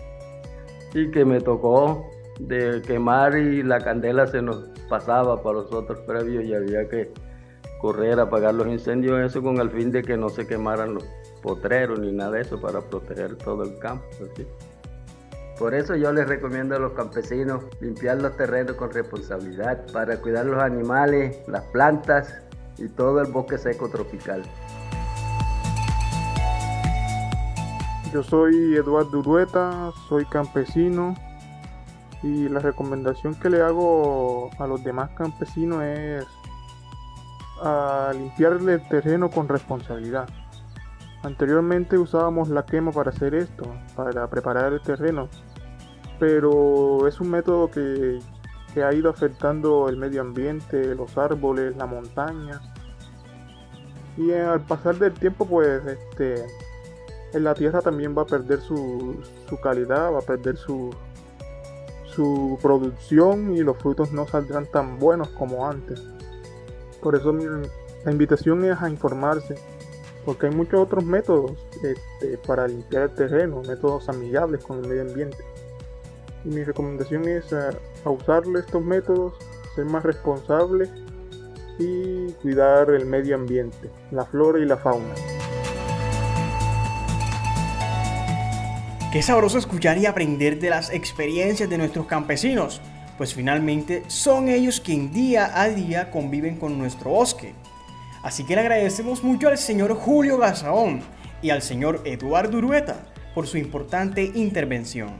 y 0.94 1.10
que 1.10 1.24
me 1.24 1.40
tocó 1.40 2.10
de 2.40 2.82
quemar 2.86 3.36
y 3.36 3.62
la 3.62 3.78
candela 3.78 4.26
se 4.26 4.42
nos 4.42 4.70
pasaba 4.88 5.42
para 5.42 5.58
los 5.58 5.72
otros 5.72 5.98
previos 6.00 6.44
y 6.44 6.54
había 6.54 6.88
que 6.88 7.12
correr 7.80 8.18
a 8.18 8.24
apagar 8.24 8.54
los 8.54 8.66
incendios, 8.66 9.20
eso 9.20 9.42
con 9.42 9.58
el 9.58 9.70
fin 9.70 9.90
de 9.90 10.02
que 10.02 10.16
no 10.16 10.28
se 10.28 10.46
quemaran 10.46 10.94
los 10.94 11.04
potreros 11.42 11.98
ni 11.98 12.12
nada 12.12 12.32
de 12.32 12.42
eso 12.42 12.60
para 12.60 12.80
proteger 12.80 13.36
todo 13.36 13.62
el 13.62 13.78
campo. 13.78 14.04
Por 15.58 15.74
eso 15.74 15.94
yo 15.94 16.12
les 16.12 16.26
recomiendo 16.26 16.74
a 16.74 16.78
los 16.78 16.92
campesinos 16.92 17.64
limpiar 17.80 18.20
los 18.20 18.36
terrenos 18.36 18.76
con 18.76 18.90
responsabilidad 18.90 19.86
para 19.92 20.20
cuidar 20.20 20.46
los 20.46 20.62
animales, 20.62 21.38
las 21.46 21.64
plantas 21.66 22.34
y 22.78 22.88
todo 22.88 23.20
el 23.20 23.30
bosque 23.30 23.58
seco 23.58 23.88
tropical. 23.88 24.42
Yo 28.12 28.24
soy 28.24 28.74
Eduardo 28.74 29.20
Urueta, 29.20 29.92
soy 30.08 30.24
campesino 30.24 31.14
y 32.24 32.48
la 32.48 32.58
recomendación 32.58 33.36
que 33.36 33.48
le 33.48 33.62
hago 33.62 34.50
a 34.58 34.66
los 34.66 34.82
demás 34.82 35.10
campesinos 35.10 35.80
es 35.84 36.26
a 37.62 38.10
limpiarle 38.12 38.74
el 38.74 38.88
terreno 38.88 39.30
con 39.30 39.46
responsabilidad. 39.46 40.28
Anteriormente 41.22 41.98
usábamos 41.98 42.48
la 42.48 42.66
quema 42.66 42.90
para 42.90 43.10
hacer 43.10 43.32
esto, 43.32 43.72
para 43.94 44.26
preparar 44.28 44.72
el 44.72 44.80
terreno, 44.80 45.28
pero 46.18 47.06
es 47.06 47.20
un 47.20 47.30
método 47.30 47.70
que, 47.70 48.18
que 48.74 48.82
ha 48.82 48.92
ido 48.92 49.08
afectando 49.08 49.88
el 49.88 49.96
medio 49.96 50.22
ambiente, 50.22 50.96
los 50.96 51.16
árboles, 51.16 51.76
la 51.76 51.86
montaña. 51.86 52.60
Y 54.16 54.32
al 54.32 54.62
pasar 54.62 54.96
del 54.96 55.12
tiempo, 55.12 55.46
pues 55.46 55.80
este, 55.86 56.44
en 57.32 57.44
la 57.44 57.54
tierra 57.54 57.80
también 57.80 58.16
va 58.16 58.22
a 58.22 58.26
perder 58.26 58.60
su, 58.60 59.16
calidad, 59.62 60.12
va 60.12 60.18
a 60.18 60.22
perder 60.22 60.56
su, 60.56 60.94
producción 62.60 63.56
y 63.56 63.60
los 63.60 63.78
frutos 63.78 64.12
no 64.12 64.26
saldrán 64.26 64.66
tan 64.66 64.98
buenos 64.98 65.28
como 65.30 65.66
antes. 65.66 66.02
Por 67.00 67.16
eso 67.16 67.32
la 67.32 68.12
invitación 68.12 68.62
es 68.66 68.82
a 68.82 68.90
informarse, 68.90 69.54
porque 70.26 70.48
hay 70.48 70.54
muchos 70.54 70.80
otros 70.80 71.02
métodos 71.02 71.52
este, 71.82 72.36
para 72.46 72.68
limpiar 72.68 73.04
el 73.04 73.14
terreno, 73.14 73.62
métodos 73.62 74.10
amigables 74.10 74.62
con 74.62 74.80
el 74.80 74.88
medio 74.88 75.02
ambiente. 75.02 75.38
Y 76.44 76.48
mi 76.48 76.62
recomendación 76.62 77.26
es 77.26 77.52
a, 77.54 77.70
usar 78.04 78.42
estos 78.54 78.84
métodos, 78.84 79.32
ser 79.74 79.86
más 79.86 80.02
responsable 80.02 80.90
y 81.78 82.32
cuidar 82.42 82.90
el 82.90 83.06
medio 83.06 83.34
ambiente, 83.34 83.90
la 84.10 84.26
flora 84.26 84.58
y 84.58 84.66
la 84.66 84.76
fauna. 84.76 85.14
Qué 89.12 89.22
sabroso 89.22 89.58
escuchar 89.58 89.98
y 89.98 90.06
aprender 90.06 90.60
de 90.60 90.70
las 90.70 90.92
experiencias 90.92 91.68
de 91.68 91.76
nuestros 91.76 92.06
campesinos, 92.06 92.80
pues 93.18 93.34
finalmente 93.34 94.04
son 94.06 94.48
ellos 94.48 94.80
quien 94.80 95.12
día 95.12 95.60
a 95.60 95.68
día 95.68 96.12
conviven 96.12 96.54
con 96.54 96.78
nuestro 96.78 97.10
bosque. 97.10 97.52
Así 98.22 98.44
que 98.44 98.54
le 98.54 98.60
agradecemos 98.60 99.24
mucho 99.24 99.48
al 99.48 99.58
señor 99.58 99.94
Julio 99.94 100.38
Gazaón 100.38 101.00
y 101.42 101.50
al 101.50 101.60
señor 101.60 102.02
Eduardo 102.04 102.58
Urueta 102.58 103.12
por 103.34 103.48
su 103.48 103.58
importante 103.58 104.30
intervención. 104.32 105.10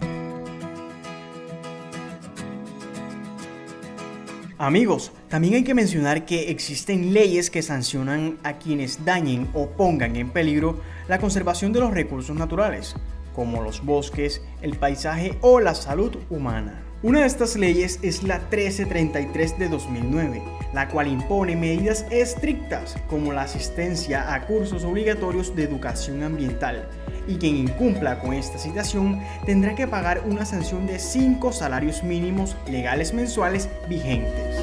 Amigos, 4.56 5.10
también 5.28 5.54
hay 5.54 5.64
que 5.64 5.74
mencionar 5.74 6.26
que 6.26 6.50
existen 6.50 7.12
leyes 7.12 7.50
que 7.50 7.62
sancionan 7.62 8.38
a 8.44 8.52
quienes 8.52 9.04
dañen 9.04 9.48
o 9.52 9.70
pongan 9.70 10.14
en 10.14 10.30
peligro 10.30 10.80
la 11.08 11.18
conservación 11.18 11.72
de 11.72 11.80
los 11.80 11.92
recursos 11.92 12.36
naturales, 12.36 12.94
como 13.40 13.62
los 13.62 13.82
bosques, 13.82 14.42
el 14.60 14.76
paisaje 14.76 15.38
o 15.40 15.60
la 15.60 15.74
salud 15.74 16.14
humana. 16.28 16.82
Una 17.02 17.20
de 17.20 17.26
estas 17.26 17.56
leyes 17.56 17.98
es 18.02 18.22
la 18.22 18.36
1333 18.36 19.58
de 19.58 19.68
2009, 19.70 20.42
la 20.74 20.90
cual 20.90 21.06
impone 21.06 21.56
medidas 21.56 22.04
estrictas 22.10 22.96
como 23.08 23.32
la 23.32 23.44
asistencia 23.44 24.34
a 24.34 24.44
cursos 24.46 24.84
obligatorios 24.84 25.56
de 25.56 25.62
educación 25.62 26.22
ambiental 26.22 26.86
y 27.26 27.36
quien 27.36 27.56
incumpla 27.56 28.18
con 28.18 28.34
esta 28.34 28.58
citación 28.58 29.18
tendrá 29.46 29.74
que 29.74 29.88
pagar 29.88 30.22
una 30.26 30.44
sanción 30.44 30.86
de 30.86 30.98
5 30.98 31.50
salarios 31.54 32.02
mínimos 32.02 32.58
legales 32.68 33.14
mensuales 33.14 33.70
vigentes. 33.88 34.54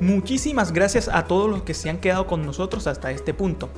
Muchísimas 0.00 0.72
gracias 0.72 1.10
a 1.12 1.26
todos 1.26 1.50
los 1.50 1.62
que 1.62 1.74
se 1.74 1.90
han 1.90 1.98
quedado 1.98 2.26
con 2.26 2.46
nosotros 2.46 2.86
hasta 2.86 3.10
este 3.10 3.34
punto. 3.34 3.68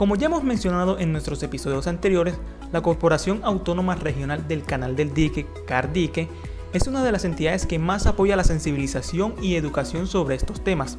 Como 0.00 0.16
ya 0.16 0.28
hemos 0.28 0.44
mencionado 0.44 0.98
en 0.98 1.12
nuestros 1.12 1.42
episodios 1.42 1.86
anteriores, 1.86 2.34
la 2.72 2.80
Corporación 2.80 3.42
Autónoma 3.44 3.96
Regional 3.96 4.48
del 4.48 4.62
Canal 4.62 4.96
del 4.96 5.12
Dique, 5.12 5.46
CARDIQUE, 5.66 6.26
es 6.72 6.86
una 6.86 7.04
de 7.04 7.12
las 7.12 7.26
entidades 7.26 7.66
que 7.66 7.78
más 7.78 8.06
apoya 8.06 8.34
la 8.34 8.44
sensibilización 8.44 9.34
y 9.42 9.56
educación 9.56 10.06
sobre 10.06 10.36
estos 10.36 10.64
temas. 10.64 10.96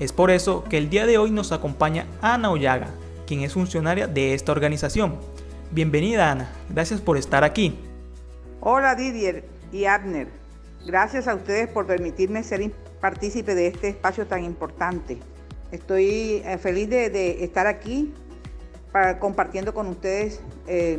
Es 0.00 0.14
por 0.14 0.30
eso 0.30 0.64
que 0.64 0.78
el 0.78 0.88
día 0.88 1.04
de 1.04 1.18
hoy 1.18 1.30
nos 1.30 1.52
acompaña 1.52 2.06
Ana 2.22 2.50
Ollaga, 2.50 2.88
quien 3.26 3.42
es 3.42 3.52
funcionaria 3.52 4.06
de 4.06 4.32
esta 4.32 4.52
organización. 4.52 5.18
Bienvenida 5.70 6.30
Ana, 6.30 6.50
gracias 6.70 7.02
por 7.02 7.18
estar 7.18 7.44
aquí. 7.44 7.78
Hola 8.62 8.94
Didier 8.94 9.44
y 9.72 9.84
Abner, 9.84 10.28
gracias 10.86 11.28
a 11.28 11.34
ustedes 11.34 11.68
por 11.68 11.86
permitirme 11.86 12.42
ser 12.42 12.72
partícipe 12.98 13.54
de 13.54 13.66
este 13.66 13.90
espacio 13.90 14.26
tan 14.26 14.42
importante. 14.42 15.18
Estoy 15.70 16.40
eh, 16.46 16.56
feliz 16.56 16.88
de, 16.88 17.44
estar 17.44 17.66
aquí 17.66 18.10
para, 18.92 19.18
compartiendo 19.18 19.74
con 19.74 19.88
ustedes 19.88 20.40
eh, 20.66 20.98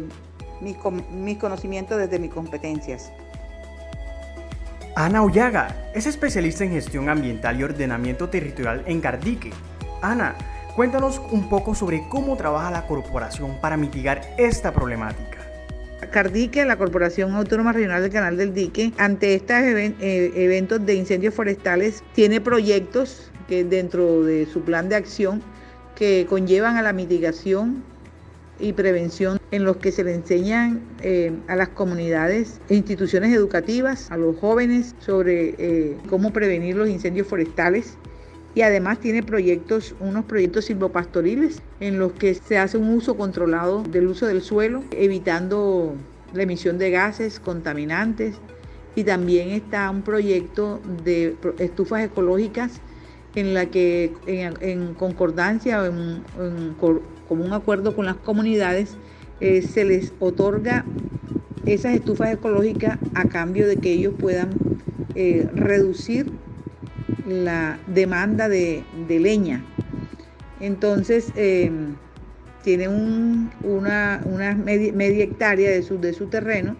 mis, 0.61 0.77
mis 1.11 1.37
conocimientos 1.37 1.97
desde 1.97 2.19
mis 2.19 2.31
competencias. 2.31 3.11
Ana 4.95 5.23
Ollaga 5.23 5.75
es 5.93 6.07
especialista 6.07 6.63
en 6.63 6.71
gestión 6.71 7.09
ambiental 7.09 7.59
y 7.59 7.63
ordenamiento 7.63 8.29
territorial 8.29 8.83
en 8.85 8.99
Cardique. 8.99 9.51
Ana, 10.01 10.35
Cuéntanos 10.79 11.21
un 11.31 11.49
poco 11.49 11.75
sobre 11.75 12.07
cómo 12.07 12.37
trabaja 12.37 12.71
la 12.71 12.87
corporación 12.87 13.59
para 13.59 13.75
mitigar 13.75 14.21
esta 14.37 14.71
problemática. 14.71 15.39
Cardique, 16.09 16.63
la 16.63 16.77
Corporación 16.77 17.35
Autónoma 17.35 17.73
Regional 17.73 18.01
del 18.01 18.11
Canal 18.13 18.37
del 18.37 18.53
Dique, 18.53 18.93
ante 18.97 19.35
estos 19.35 19.57
eh, 19.57 20.31
eventos 20.35 20.85
de 20.85 20.93
incendios 20.93 21.33
forestales, 21.33 22.01
tiene 22.13 22.39
proyectos 22.39 23.29
que 23.49 23.65
dentro 23.65 24.23
de 24.23 24.45
su 24.45 24.61
plan 24.61 24.87
de 24.87 24.95
acción 24.95 25.43
que 25.99 26.25
conllevan 26.29 26.77
a 26.77 26.81
la 26.81 26.93
mitigación 26.93 27.83
y 28.57 28.71
prevención 28.71 29.37
en 29.51 29.65
los 29.65 29.77
que 29.77 29.91
se 29.91 30.05
le 30.05 30.15
enseñan 30.15 30.81
eh, 31.01 31.33
a 31.49 31.57
las 31.57 31.67
comunidades 31.69 32.61
e 32.69 32.75
instituciones 32.75 33.35
educativas, 33.35 34.09
a 34.09 34.15
los 34.15 34.37
jóvenes 34.37 34.95
sobre 34.99 35.55
eh, 35.57 35.97
cómo 36.09 36.31
prevenir 36.31 36.77
los 36.77 36.87
incendios 36.87 37.27
forestales. 37.27 37.97
Y 38.55 38.61
además 38.61 38.99
tiene 38.99 39.23
proyectos, 39.23 39.93
unos 39.99 40.23
proyectos 40.23 40.65
silvopastoriles 40.65 41.61
en 41.81 41.99
los 41.99 42.13
que 42.13 42.33
se 42.33 42.57
hace 42.57 42.77
un 42.77 42.93
uso 42.93 43.17
controlado 43.17 43.83
del 43.83 44.07
uso 44.07 44.25
del 44.25 44.41
suelo, 44.41 44.83
evitando 44.91 45.95
la 46.33 46.43
emisión 46.43 46.77
de 46.77 46.91
gases 46.91 47.41
contaminantes. 47.41 48.37
Y 48.95 49.03
también 49.03 49.49
está 49.49 49.89
un 49.89 50.01
proyecto 50.01 50.79
de 51.03 51.35
estufas 51.59 52.05
ecológicas 52.05 52.79
en 53.35 53.53
la 53.53 53.67
que 53.67 54.13
en, 54.27 54.93
concordancia 54.95 55.81
o 55.81 55.85
en, 55.85 56.23
como 57.27 57.45
un 57.45 57.53
acuerdo 57.53 57.95
con 57.95 58.05
las 58.05 58.15
comunidades 58.15 58.97
eh, 59.39 59.61
se 59.61 59.85
les 59.85 60.13
otorga 60.19 60.85
esas 61.65 61.93
estufas 61.95 62.33
ecológicas 62.33 62.97
a 63.13 63.25
cambio 63.25 63.67
de 63.67 63.77
que 63.77 63.91
ellos 63.91 64.13
puedan 64.17 64.49
eh, 65.15 65.47
reducir 65.53 66.31
la 67.27 67.79
demanda 67.87 68.49
de, 68.49 68.83
leña. 69.07 69.63
Entonces, 70.59 71.31
em, 71.35 71.95
tiene 72.63 72.87
una, 72.87 74.21
media, 74.25 75.23
hectárea 75.23 75.71
de 75.71 75.83
su, 75.83 75.99
de 75.99 76.13
su 76.13 76.27
terreno, 76.27 76.75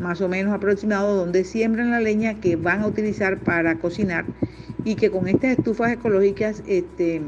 más 0.00 0.20
o 0.20 0.28
menos 0.28 0.54
aproximado, 0.54 1.16
donde 1.16 1.44
siembran 1.44 1.90
la 1.90 2.00
leña 2.00 2.34
que 2.34 2.56
van 2.56 2.82
a 2.82 2.86
utilizar 2.86 3.38
para 3.38 3.78
cocinar 3.78 4.24
y 4.86 4.94
que 4.94 5.10
con 5.10 5.28
estas 5.28 5.58
estufas 5.58 5.92
ecológicas 5.92 6.62
este, 6.66 7.20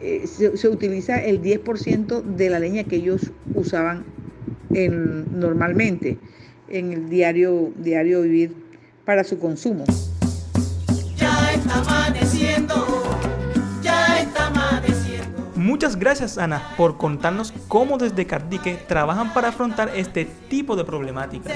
eh, 0.00 0.24
se, 0.26 0.68
utiliza 0.68 1.20
el 1.20 1.42
10% 1.42 2.22
de 2.22 2.50
la 2.50 2.60
leña 2.60 2.84
que 2.84 2.96
ellos 2.96 3.32
usaban 3.54 4.04
normalmente 4.70 6.18
en 6.68 6.92
el 6.92 7.08
diario, 7.08 7.72
diario 7.78 8.22
vivir 8.22 8.54
para 9.04 9.24
su 9.24 9.40
consumo 9.40 9.84
amaneciendo, 11.72 13.02
ya 13.82 14.20
está 14.20 14.46
amaneciendo. 14.46 15.52
Muchas 15.56 15.96
gracias 15.96 16.38
Ana 16.38 16.62
por 16.76 16.96
contarnos 16.96 17.52
cómo 17.68 17.98
desde 17.98 18.26
Cardique 18.26 18.78
trabajan 18.86 19.32
para 19.34 19.48
afrontar 19.48 19.90
este 19.94 20.24
tipo 20.48 20.76
de 20.76 20.84
problemáticas. 20.84 21.52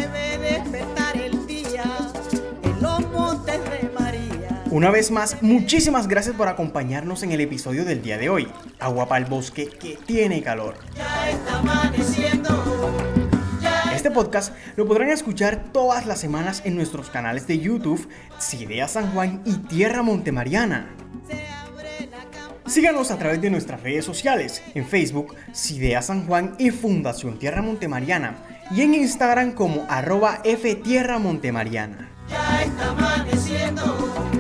Una 4.73 4.91
vez 4.91 5.11
más, 5.11 5.43
muchísimas 5.43 6.09
gracias 6.09 6.35
por 6.35 6.49
acompañarnos 6.49 7.23
en 7.23 7.33
el 7.33 7.43
episodio 7.43 7.85
del 7.85 8.01
día 8.01 8.17
de 8.17 8.31
hoy. 8.31 8.49
Agua 8.81 9.07
para 9.07 9.23
el 9.23 9.31
bosque 9.31 9.67
que 9.69 9.99
tiene 10.07 10.43
calor. 10.43 10.77
Ya 10.97 11.29
está 11.29 11.59
amaneciendo. 11.59 12.91
Este 13.95 14.11
podcast 14.11 14.55
lo 14.77 14.89
podrán 14.89 15.11
escuchar 15.11 15.63
todas 15.75 16.07
las 16.07 16.21
semanas 16.21 16.63
en 16.65 16.75
nuestros 16.75 17.11
canales 17.11 17.47
de 17.47 17.59
YouTube, 17.59 18.09
Cidea 18.39 18.89
San 18.89 19.13
Juan 19.13 19.43
y 19.45 19.59
Tierra 19.59 20.03
Montemariana. 20.03 20.89
Síganos 22.65 23.11
a 23.11 23.19
través 23.19 23.43
de 23.43 23.51
nuestras 23.51 23.83
redes 23.83 24.07
sociales, 24.07 24.63
en 24.75 24.87
Facebook, 24.87 25.35
Cidea 25.53 26.01
San 26.01 26.27
Juan 26.27 26.55
y 26.59 26.71
Fundación 26.71 27.39
Tierra 27.39 27.61
Montemariana, 27.61 28.37
y 28.71 28.81
en 28.81 28.95
Instagram 28.95 29.53
como 29.53 29.85
arroba 29.91 30.41
F 30.45 30.77
Tierra 30.77 31.19
Montemariana. 31.19 32.09
Ya 32.27 32.63
está 32.63 32.89
amaneciendo. 32.89 34.32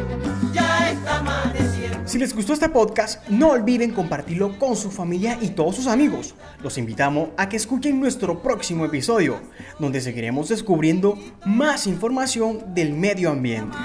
Si 2.13 2.19
les 2.19 2.35
gustó 2.35 2.53
este 2.53 2.69
podcast, 2.69 3.27
no 3.31 3.53
olviden 3.53 3.93
compartirlo 3.93 4.59
con 4.59 4.77
su 4.77 4.91
familia 4.91 5.39
y 5.41 5.49
todos 5.49 5.77
sus 5.77 5.87
amigos. 5.87 6.35
Los 6.63 6.77
invitamos 6.77 7.31
a 7.39 7.49
que 7.49 7.57
escuchen 7.57 7.99
nuestro 7.99 8.43
próximo 8.43 8.85
episodio, 8.85 9.41
donde 9.79 10.03
seguiremos 10.03 10.51
descubriendo 10.51 11.19
más 11.47 11.87
información 11.87 12.75
del 12.75 12.93
medio 12.93 13.31
ambiente. 13.31 13.79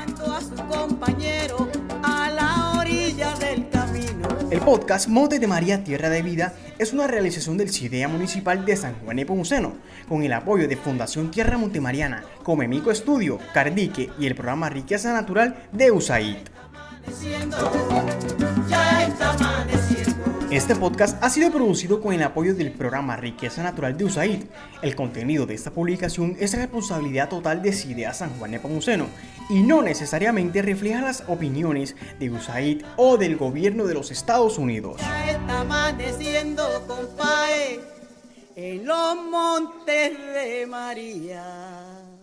El 4.51 4.59
podcast 4.59 5.07
Monte 5.07 5.39
de 5.39 5.47
María 5.47 5.85
Tierra 5.85 6.09
de 6.09 6.21
Vida 6.21 6.53
es 6.79 6.91
una 6.91 7.07
realización 7.07 7.57
del 7.57 7.69
CIDEA 7.69 8.09
Municipal 8.09 8.65
de 8.65 8.75
San 8.75 8.95
Juan 8.95 9.15
Nepomuceno, 9.15 9.75
con 10.09 10.21
el 10.23 10.33
apoyo 10.33 10.67
de 10.67 10.75
Fundación 10.75 11.31
Tierra 11.31 11.57
Montemariana, 11.57 12.25
Comemico 12.43 12.91
Estudio, 12.91 13.39
Cardique 13.53 14.09
y 14.19 14.25
el 14.25 14.35
programa 14.35 14.69
Riqueza 14.69 15.13
Natural 15.13 15.69
de 15.71 15.91
USAID. 15.91 16.56
Este 20.49 20.75
podcast 20.75 21.21
ha 21.23 21.29
sido 21.29 21.51
producido 21.51 22.01
con 22.01 22.13
el 22.13 22.23
apoyo 22.23 22.55
del 22.55 22.71
programa 22.71 23.15
Riqueza 23.15 23.61
Natural 23.61 23.97
de 23.97 24.05
USAID. 24.05 24.43
El 24.81 24.95
contenido 24.95 25.45
de 25.45 25.53
esta 25.53 25.71
publicación 25.71 26.35
es 26.39 26.57
responsabilidad 26.57 27.29
total 27.29 27.61
de 27.61 27.73
CIDEA 27.73 28.13
San 28.13 28.31
Juan 28.39 28.51
Nepomuceno 28.51 29.07
y 29.49 29.61
no 29.61 29.81
necesariamente 29.81 30.61
refleja 30.61 31.01
las 31.01 31.23
opiniones 31.27 31.95
de 32.19 32.31
USAID 32.31 32.83
o 32.95 33.17
del 33.17 33.37
gobierno 33.37 33.85
de 33.85 33.93
los 33.93 34.09
Estados 34.09 34.57
Unidos. 34.57 34.99
Ya 35.01 35.31
está 35.31 35.59
amaneciendo, 35.61 36.63
en 38.55 38.87
los 38.87 39.15
montes 39.29 40.17
de 40.17 40.65
María. 40.65 42.16